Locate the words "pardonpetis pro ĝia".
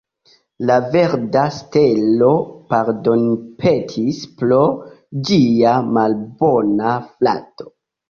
2.75-5.79